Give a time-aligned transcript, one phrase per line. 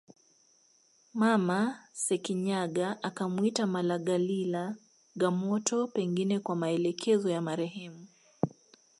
[1.19, 1.59] Mama
[2.03, 4.63] Sekinyaga akamwita Malangalila
[5.19, 8.05] Gamoto pengine kwa maelekezo ya marehemu